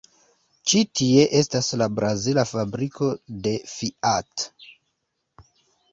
[0.71, 3.13] Ĉi tie estas la brazila fabriko
[3.49, 4.51] de Fiat.